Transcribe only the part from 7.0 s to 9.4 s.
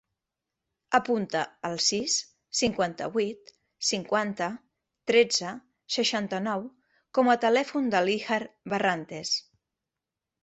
com a telèfon de l'Iyad Barrantes.